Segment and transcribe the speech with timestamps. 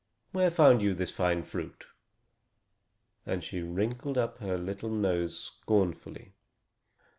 [0.31, 1.85] Where found you this fine fruit?"
[3.23, 6.33] and she wrinkled up her little nose scornfully.